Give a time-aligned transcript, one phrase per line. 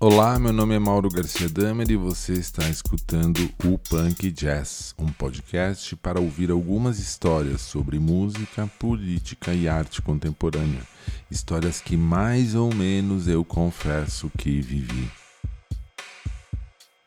[0.00, 5.06] Olá, meu nome é Mauro Garcia Damer e você está escutando o Punk Jazz, um
[5.06, 10.82] podcast para ouvir algumas histórias sobre música, política e arte contemporânea.
[11.30, 15.08] Histórias que mais ou menos eu confesso que vivi.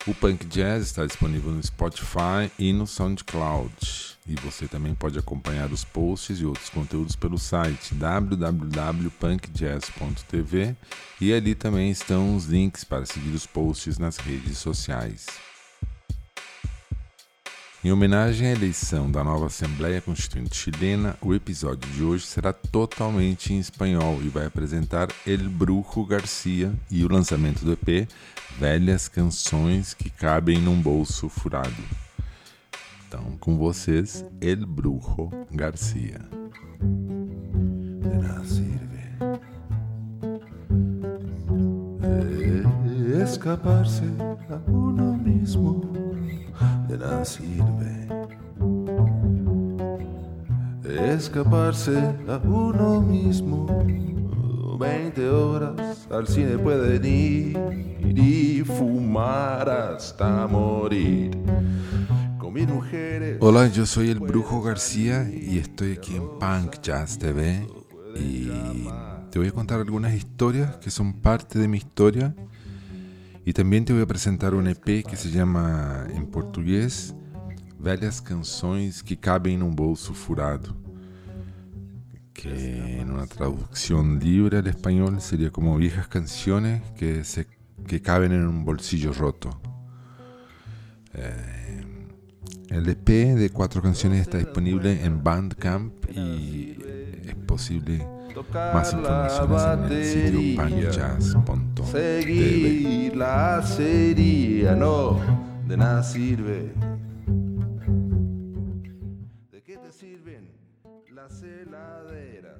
[0.07, 4.06] O Punk Jazz está disponível no Spotify e no SoundCloud.
[4.27, 10.75] E você também pode acompanhar os posts e outros conteúdos pelo site www.punkjazz.tv
[11.21, 15.27] e ali também estão os links para seguir os posts nas redes sociais.
[17.83, 23.53] Em homenagem à eleição da nova Assembleia Constituinte chilena, o episódio de hoje será totalmente
[23.53, 28.09] em espanhol e vai apresentar El Brujo Garcia e o lançamento do EP
[28.59, 32.06] Velhas Canções que Cabem num Bolso Furado.
[33.07, 36.19] Então, com vocês, El Brujo Garcia.
[38.01, 38.97] De nada sirve
[43.23, 44.03] escaparse
[44.49, 45.81] a uno mismo.
[46.89, 48.09] De nada sirve
[51.13, 51.95] escaparse
[52.27, 53.67] a uno mismo.
[54.77, 57.57] 20 horas al cine pueden ir
[58.19, 61.31] y fumar hasta morir.
[63.39, 67.67] Hola, yo soy el Brujo García y estoy aquí en Punk Jazz TV
[68.15, 68.49] y
[69.29, 72.35] te voy a contar algunas historias que son parte de mi historia.
[73.45, 77.13] Y también te voy a presentar un EP que se llama en portugués
[77.77, 80.75] Velhas Canções que Cabem num Bolso Furado,
[82.33, 87.45] que en una traducción libre al español sería como viejas canciones que, se,
[87.85, 89.61] que caben en un bolsillo roto.
[91.13, 91.56] Eh,
[92.69, 96.77] el EP de cuatro canciones está disponible en Bandcamp y
[97.25, 98.05] es posible
[98.53, 101.91] más informaciones en el sitio punkjazz.tv.
[101.91, 105.19] Seguir la sería, no,
[105.67, 106.73] de nada sirve.
[109.51, 110.51] ¿De qué te sirven
[111.13, 112.57] las heladeras?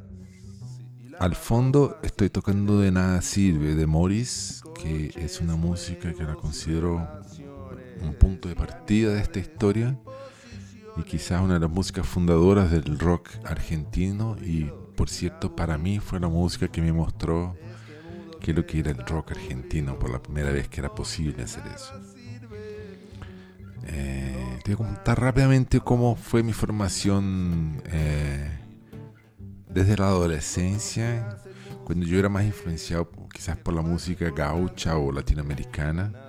[1.19, 6.35] Al fondo estoy tocando De Nada Sirve de Morris, que es una música que la
[6.35, 7.07] considero
[8.01, 9.97] un punto de partida de esta historia
[10.97, 15.99] y quizás una de las músicas fundadoras del rock argentino y por cierto para mí
[15.99, 17.55] fue la música que me mostró
[18.41, 21.63] que lo que era el rock argentino por la primera vez que era posible hacer
[21.73, 21.93] eso.
[23.89, 28.49] Eh, te voy a contar rápidamente cómo fue mi formación eh,
[29.69, 31.37] desde la adolescencia,
[31.85, 36.26] cuando yo era más influenciado quizás por la música gaucha o latinoamericana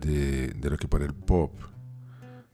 [0.00, 1.52] de, de lo que por el pop.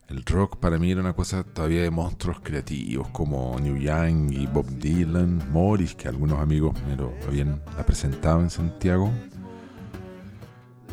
[0.09, 4.47] El rock para mí era una cosa todavía de monstruos creativos como New Young y
[4.47, 9.11] Bob Dylan, Morris, que algunos amigos me lo habían presentado en Santiago.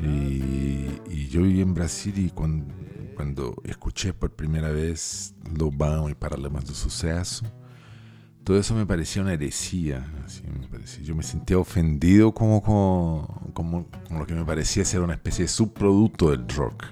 [0.01, 2.73] Y, y yo viví en Brasil y cuando,
[3.15, 7.45] cuando escuché por primera vez Lobão y Paralamas do Suceso,
[8.43, 10.05] todo eso me parecía una heresía.
[10.25, 11.03] así me parecía.
[11.03, 13.87] Yo me sentía ofendido como, como, como,
[14.19, 16.85] lo que me parecía ser una especie de subproducto del rock.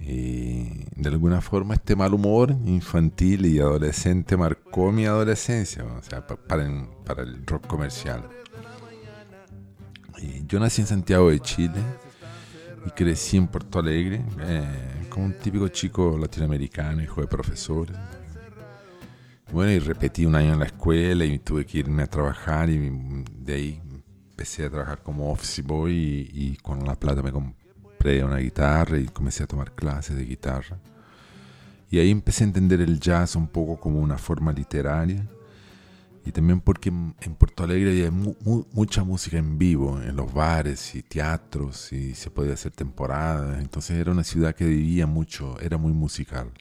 [0.00, 6.26] Y de alguna forma este mal humor infantil y adolescente marcó mi adolescencia, o sea,
[6.26, 8.22] pa- para, el- para el rock comercial.
[10.46, 11.80] Yo nací en Santiago de Chile
[12.86, 17.96] y crecí en Porto Alegre, eh, como un típico chico latinoamericano, hijo de profesores.
[19.52, 22.78] Bueno, y repetí un año en la escuela y tuve que irme a trabajar y
[23.40, 23.80] de ahí
[24.30, 29.06] empecé a trabajar como office boy y, con la plata me compré una guitarra y
[29.06, 30.78] comencé a tomar clases de guitarra.
[31.90, 35.26] Y ahí empecé a entender el jazz un poco como una forma literaria
[36.26, 40.30] y también porque en Porto Alegre había mu- mu- mucha música en vivo, en los
[40.32, 43.58] bares y teatros y se podía hacer temporadas.
[43.60, 46.52] Entonces era una ciudad que vivía mucho, era muy musical.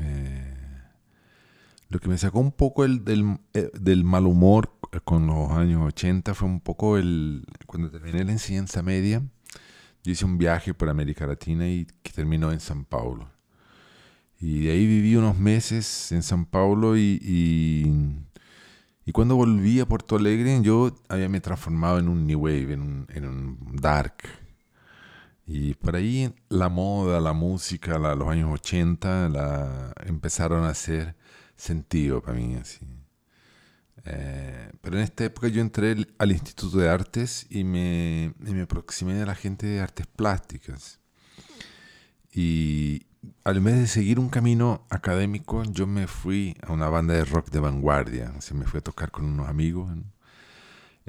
[0.00, 0.54] Eh,
[1.88, 4.72] lo que me sacó un poco el, del, eh, del mal humor
[5.04, 9.22] con los años 80 fue un poco el cuando terminé la enseñanza media.
[10.04, 13.28] Yo hice un viaje por América Latina y que terminó en San Paulo.
[14.40, 17.92] Y de ahí viví unos meses en San Paulo y, y,
[19.04, 22.80] y cuando volví a Porto Alegre yo había me transformado en un new wave, en
[22.82, 24.14] un, en un dark.
[25.46, 31.16] Y por ahí la moda, la música, la- los años 80 la, empezaron a hacer
[31.58, 32.54] sentido para mí.
[32.56, 32.80] Así.
[34.04, 38.62] Eh, pero en esta época yo entré al- Instituto de Artes y me, y me
[38.62, 40.98] aproximé a la gente de artes plásticas.
[42.32, 43.06] Y
[43.44, 47.50] al vez de seguir un camino académico, yo me fui a una banda de rock
[47.50, 48.32] de vanguardia.
[48.36, 49.94] Así me fui a tocar con unos amigos.
[49.94, 50.04] ¿no?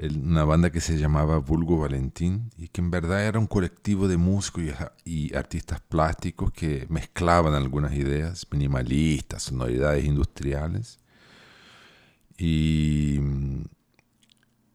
[0.08, 4.16] Una banda que se llamaba Vulgo Valentín y que en verdad era un colectivo de
[4.16, 4.62] músicos
[5.04, 10.98] y, artistas plásticos que mezclaban algunas ideas minimalistas, sonoridades industriales
[12.38, 13.20] y,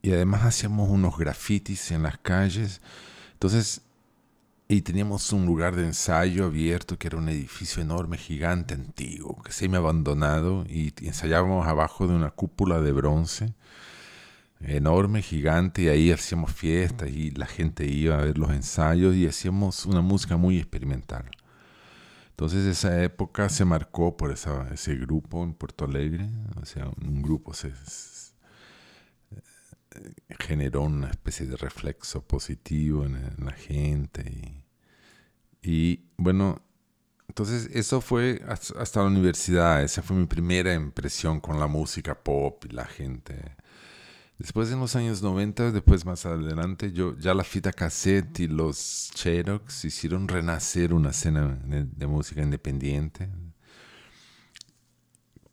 [0.04, 2.82] y además hacíamos unos grafitis en las calles.
[3.34, 3.82] Entonces,
[4.68, 9.52] y teníamos un lugar de ensayo abierto que era un edificio enorme, gigante, antiguo, que
[9.52, 13.54] se me abandonado y ensayábamos abajo de una cúpula de bronce
[14.68, 19.28] enorme, gigante, y ahí hacíamos fiestas y la gente iba a ver los ensayos y
[19.28, 21.30] hacíamos una música muy experimental.
[22.32, 26.30] Entonces esa época se marcó por ese grupo en Puerto Alegre,
[26.62, 27.72] o sea, un grupo se,
[30.40, 34.64] generó una especie de reflexo positivo en, la gente
[35.62, 36.62] y, bueno,
[37.28, 42.66] entonces eso fue hasta la universidad, esa fue mi primera impresión con la música pop
[42.66, 43.56] y la gente
[44.38, 49.10] Después en los años 90, después más adelante, yo ya la fita cassette y los
[49.14, 53.30] Cherox hicieron renacer una escena de, música independiente,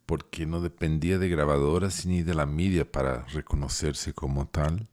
[0.05, 4.89] porque no dependía de grabadoras ni de la media para reconocerse como tal.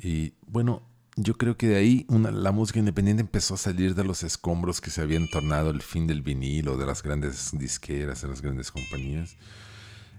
[0.00, 0.82] Y bueno,
[1.16, 4.88] yo creo que de ahí la música independiente empezó a salir de los escombros que
[4.88, 9.36] se habían tornado el fin del vinilo, de las grandes disqueras, de las grandes compañías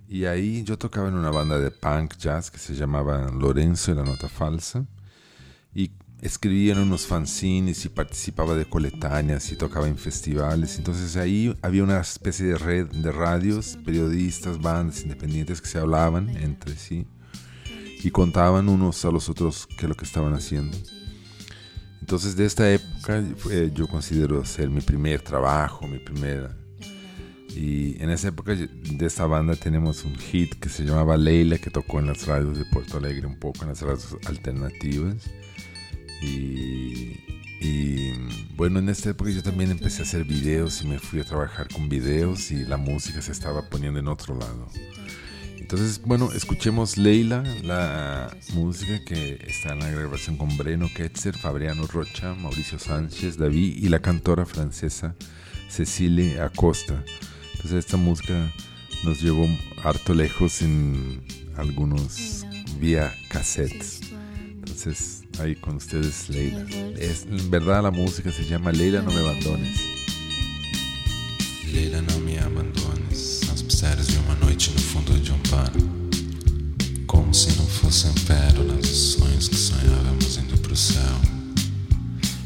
[0.08, 3.96] y ahí yo tocaba en una banda de punk jazz que se llamaba Lorenzo y
[3.96, 4.86] la Nota Falsa.
[5.74, 5.92] Y
[6.22, 10.78] escribía en unos fanzines y participaba de coletáneas y tocaba en festivales.
[10.78, 16.30] Entonces ahí había una especie de red de radios, periodistas, bandas independientes que se hablaban
[16.38, 17.08] entre sí
[18.04, 20.78] y contaban unos a los otros qué es lo que estaban haciendo.
[22.00, 26.56] Entonces de esta época eh, yo considero ser mi primer trabajo, mi primera
[27.56, 31.70] y en esa época de esta banda tenemos un hit que se llamaba Leila, que
[31.70, 35.30] tocó en las radios de Puerto Alegre, un poco en las radios alternativas.
[36.22, 37.14] Y,
[38.58, 41.70] bueno, en esta época yo también empecé a hacer videos y me fui a trabajar
[41.70, 44.68] con videos y la música se estaba poniendo en otro lado.
[45.58, 51.88] Entonces, bueno, escuchemos Leila, la música que está en la grabación con Breno Ketzer, Fabriano
[51.88, 55.16] Rocha, Mauricio Sánchez, David y la cantora francesa
[55.70, 57.04] Cecilie Acosta.
[57.66, 58.54] Entonces esta música
[59.04, 59.50] nos llevó
[59.84, 61.24] harto lejos en
[61.58, 62.46] algunos
[62.80, 64.02] vía cassettes.
[64.52, 66.64] Entonces ahí con ustedes Leila.
[66.96, 69.80] Es, en verdad la música se llama Leila no me abandones.
[71.74, 73.42] Leila não me abandones.
[73.48, 75.72] Nas mistérios de uma noite no fundo de um bar.
[77.08, 81.20] Como se não fossem pérolas Os sonhos que sonhávamos indo pro céu.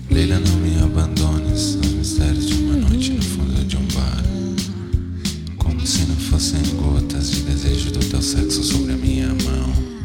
[0.09, 1.75] Leila não me abandones.
[1.75, 3.48] Nos mistérios de uma noite no fundo um
[5.89, 9.98] se não fossem gotas de desejo do teu sexo sobre a minha mão.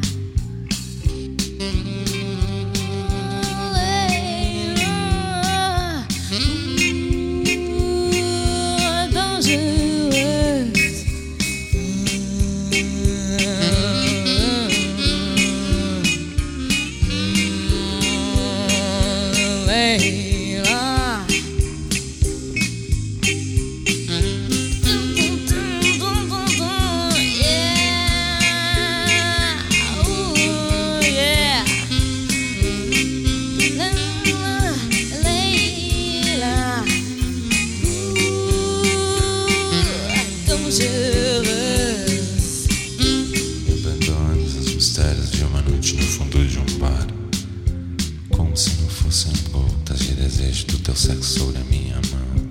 [49.14, 52.50] Sem gotas de desejo do teu sexo sobre a minha mão.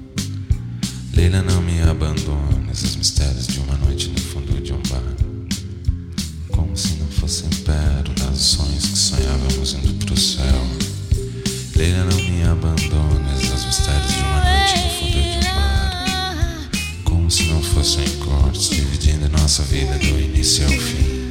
[1.14, 5.04] Leila, não me abandones, os mistérios de uma noite no fundo de um bar.
[6.48, 10.66] Como se não fossem pérolas, sonhos que sonhávamos indo pro céu.
[11.76, 16.70] Leila, não me abandones, os mistérios de uma noite no fundo de um bar.
[17.04, 21.23] Como se não fossem cortes, dividindo nossa vida do início ao fim.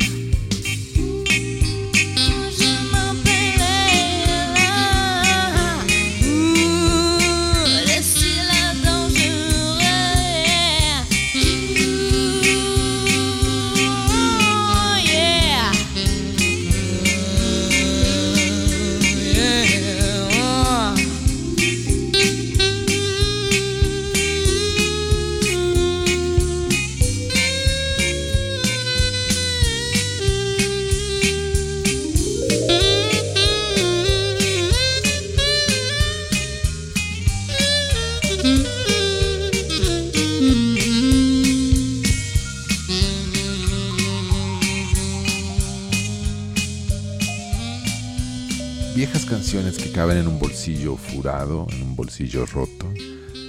[50.02, 52.92] Caben en un bolsillo furado, en un bolsillo roto,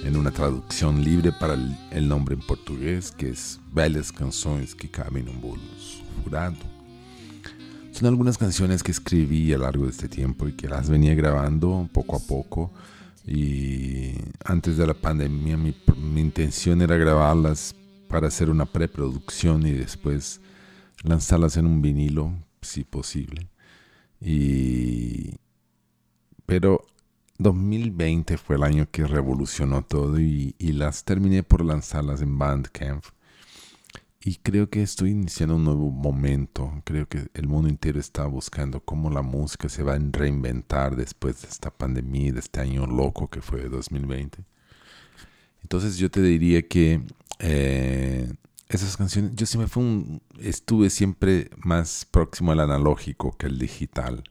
[0.04, 4.88] en una traducción libre para el, el nombre en portugués, que es Velhas Canções que
[4.88, 6.54] caben en un bolso furado.
[7.90, 11.16] Son algunas canciones que escribí a lo largo de este tiempo y que las venía
[11.16, 12.70] grabando poco a poco.
[13.26, 14.12] Y
[14.44, 17.74] antes de la pandemia mi, mi intención era grabarlas
[18.08, 20.40] para hacer una preproducción y después
[21.02, 22.32] lanzarlas en un vinilo,
[22.62, 23.48] si posible.
[24.20, 25.34] Y,
[26.46, 26.84] pero
[27.38, 33.04] 2020 fue el año que revolucionó todo y, y, las terminé por lanzarlas en Bandcamp.
[34.26, 36.80] Y creo que estoy iniciando un nuevo momento.
[36.84, 41.42] Creo que el mundo entero está buscando cómo la música se va a reinventar después
[41.42, 44.44] de esta pandemia, de este año loco que fue 2020.
[45.60, 47.02] Entonces yo te diría que
[47.38, 48.32] eh,
[48.68, 54.24] esas canciones, yo siempre fue un, estuve siempre más próximo al analógico que al digital.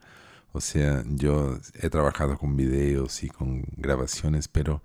[0.54, 4.84] O sea, yo he trabajado con videos y con grabaciones, pero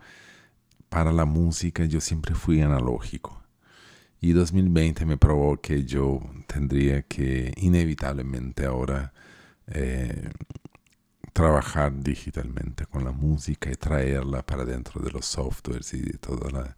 [0.89, 3.43] para la música yo siempre fui analógico.
[4.21, 9.13] Y 2020 me probó que yo tendría que inevitablemente ahora
[9.67, 10.31] eh,
[11.35, 16.51] trabajar digitalmente con la música y traerla para dentro de los softwares y de toda
[16.51, 16.77] la,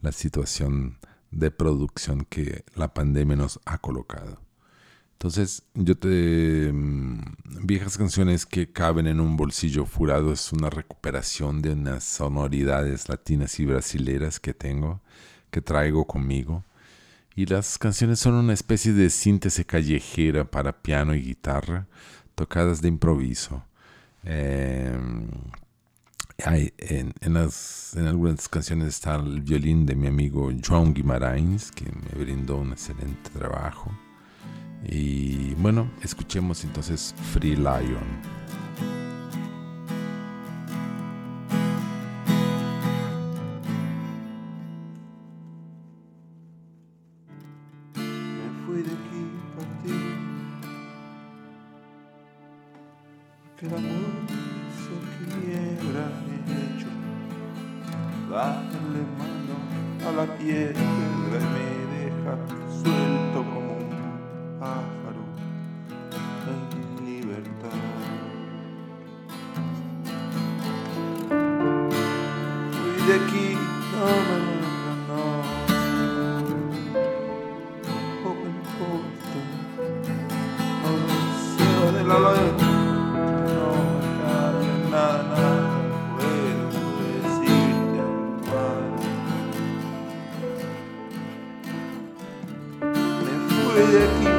[0.00, 0.98] la situación
[1.30, 4.43] de producción que la pandemia nos ha colocado.
[5.14, 6.70] Entonces, yo te.
[6.72, 7.20] Mm,
[7.62, 13.58] viejas canciones que caben en un bolsillo furado es una recuperación de unas sonoridades latinas
[13.58, 15.00] y brasileras que tengo,
[15.50, 16.64] que traigo conmigo.
[17.36, 21.86] Y las canciones son una especie de síntesis callejera para piano y guitarra,
[22.34, 23.64] tocadas de improviso.
[24.24, 24.96] Eh,
[26.44, 27.36] hay, en, en,
[28.06, 33.30] algunas canciones está el violín de mi amigo Joan Guimarães, que me brindó un excelente
[33.30, 33.90] trabajo.
[34.86, 38.34] Y bueno, escuchemos entonces Free Lion.
[58.34, 59.56] darle mano
[60.08, 62.36] a la piedra y me deja
[62.82, 63.23] suelto.
[93.96, 94.33] aqui.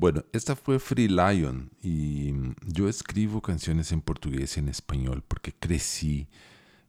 [0.00, 2.32] Bueno, esta fue Free Lion y
[2.64, 6.28] yo escribo canciones en portugués y en español porque crecí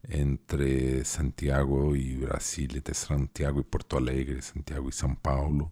[0.03, 5.71] entre Santiago y Brasil, entre Santiago y Porto Alegre, Santiago y São Paulo.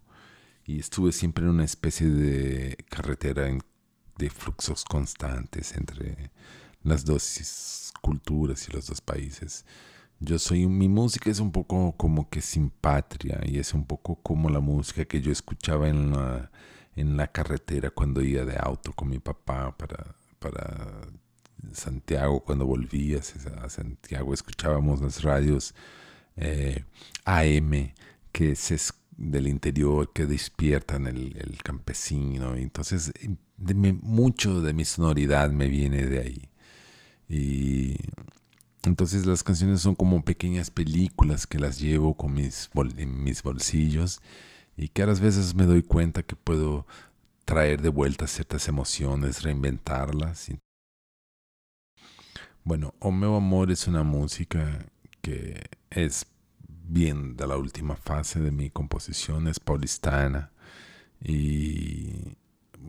[0.64, 3.48] Y estuve siempre en una especie de carretera
[4.16, 6.32] de fluxos constantes entre
[6.82, 9.64] las dos culturas y los dos países.
[10.18, 14.16] Yo soy, mi música es un poco como que sin patria y es un poco
[14.16, 16.50] como la música que yo escuchaba en la,
[16.98, 21.08] en la carretera cuando iba de auto con mi papá para, para
[21.72, 23.20] Santiago, cuando volvía
[23.62, 25.74] a Santiago, escuchábamos las radios
[26.36, 26.84] eh,
[27.24, 27.92] AM
[28.32, 32.54] que es del interior que despiertan el, el campesino.
[32.54, 33.12] Entonces,
[34.02, 36.48] mucho de mi sonoridad me viene de ahí.
[37.28, 37.96] Y
[38.84, 44.20] entonces las canciones son como pequeñas películas que las llevo con mis en mis bolsillos
[44.78, 46.86] y que a las veces me doy cuenta que puedo
[47.44, 50.50] traer de vuelta ciertas emociones, reinventarlas.
[52.62, 54.86] Bueno, O meu amor es una música
[55.20, 56.26] que es
[56.68, 60.52] bien de la última fase de mi composición, es paulistana
[61.20, 62.36] y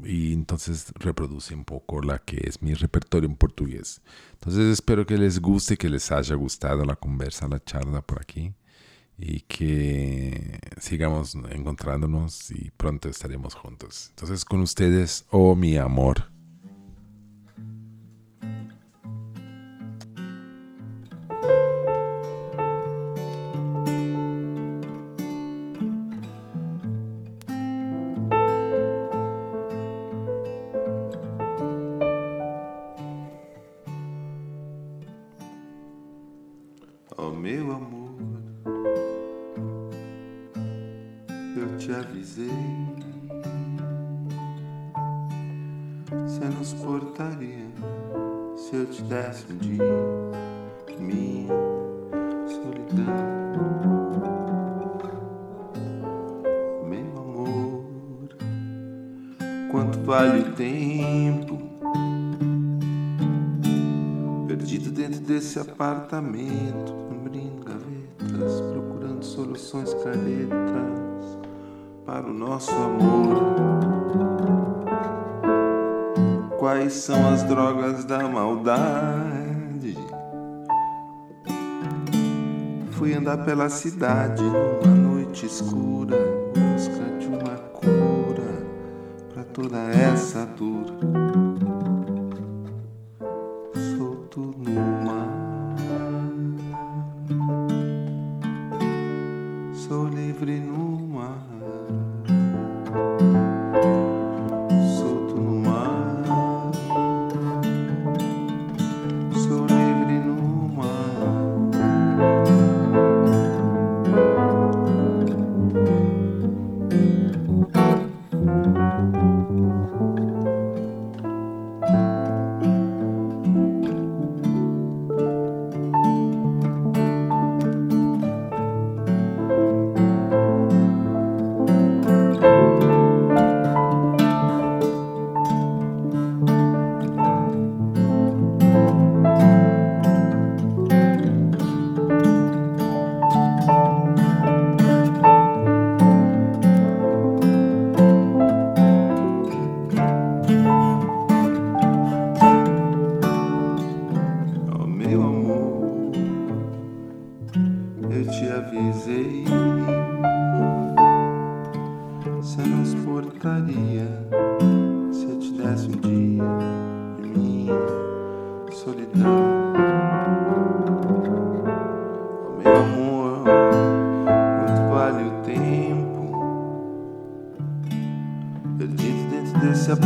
[0.04, 4.02] entonces reproduce un poco la que es mi repertorio en portugués.
[4.34, 8.54] Entonces espero que les guste, que les haya gustado la conversa, la charla por aquí
[9.20, 14.08] y que sigamos encontrándonos y pronto estaremos juntos.
[14.12, 16.32] Entonces con ustedes, oh mi amor.
[46.10, 47.68] Você nos portaria
[48.56, 50.40] se eu te desse um dia
[51.00, 51.54] minha
[52.48, 53.06] solidão.
[56.84, 57.86] Meu amor,
[59.72, 61.58] quanto vale o tempo
[64.48, 71.38] perdido dentro desse apartamento, abrindo gavetas, procurando soluções caretas
[72.04, 74.39] para o nosso amor.
[76.60, 79.98] Quais são as drogas da maldade?
[82.92, 86.18] Fui andar pela cidade numa noite escura,
[86.54, 88.68] busca de uma cura
[89.34, 91.29] para toda essa dor.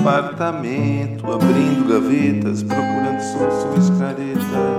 [0.03, 4.72] Apartamento, abrindo gavetas, procurando soluções caretas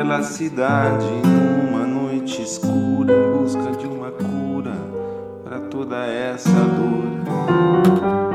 [0.00, 4.72] pela cidade numa noite escura em busca de uma cura
[5.44, 8.29] para toda essa dor.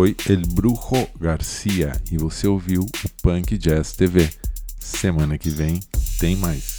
[0.00, 4.30] Foi El Brujo Garcia e você ouviu o Punk Jazz TV.
[4.78, 5.78] Semana que vem
[6.18, 6.69] tem mais.